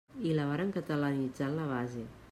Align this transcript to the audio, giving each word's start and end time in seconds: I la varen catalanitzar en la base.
I 0.29 0.31
la 0.37 0.45
varen 0.51 0.71
catalanitzar 0.79 1.51
en 1.53 1.59
la 1.63 1.71
base. 1.77 2.07